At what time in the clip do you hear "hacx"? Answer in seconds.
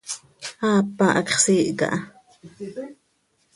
1.15-1.29